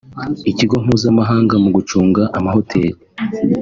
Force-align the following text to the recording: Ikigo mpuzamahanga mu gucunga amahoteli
Ikigo 0.51 0.75
mpuzamahanga 0.83 1.55
mu 1.63 1.69
gucunga 1.75 2.23
amahoteli 2.37 2.91